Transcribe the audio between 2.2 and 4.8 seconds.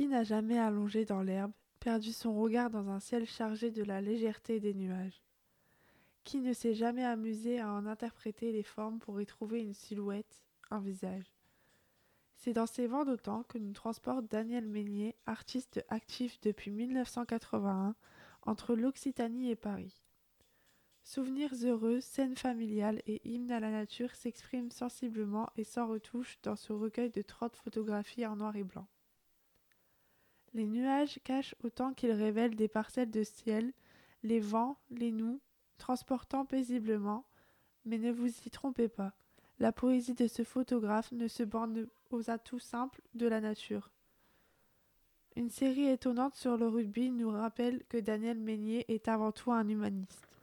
regard dans un ciel chargé de la légèreté des